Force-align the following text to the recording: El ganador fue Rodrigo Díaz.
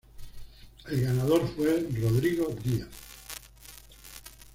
El 0.87 0.99
ganador 1.01 1.47
fue 1.55 1.87
Rodrigo 2.01 2.47
Díaz. 2.63 2.89